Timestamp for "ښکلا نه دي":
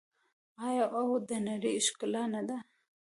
1.87-2.57